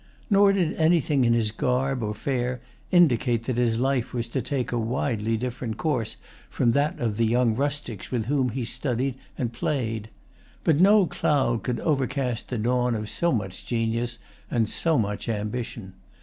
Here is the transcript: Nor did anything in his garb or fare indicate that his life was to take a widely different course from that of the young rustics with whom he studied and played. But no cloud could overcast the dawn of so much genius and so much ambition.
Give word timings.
Nor 0.31 0.51
did 0.53 0.73
anything 0.77 1.25
in 1.25 1.33
his 1.33 1.51
garb 1.51 2.01
or 2.01 2.15
fare 2.15 2.59
indicate 2.89 3.43
that 3.45 3.57
his 3.57 3.79
life 3.79 4.15
was 4.15 4.27
to 4.29 4.41
take 4.41 4.71
a 4.71 4.79
widely 4.79 5.37
different 5.37 5.77
course 5.77 6.17
from 6.49 6.71
that 6.71 6.99
of 6.99 7.17
the 7.17 7.25
young 7.27 7.55
rustics 7.55 8.09
with 8.09 8.25
whom 8.25 8.49
he 8.49 8.65
studied 8.65 9.13
and 9.37 9.53
played. 9.53 10.09
But 10.63 10.79
no 10.81 11.05
cloud 11.05 11.61
could 11.61 11.79
overcast 11.81 12.49
the 12.49 12.57
dawn 12.57 12.95
of 12.95 13.11
so 13.11 13.31
much 13.31 13.63
genius 13.67 14.17
and 14.49 14.67
so 14.67 14.97
much 14.97 15.29
ambition. 15.29 15.93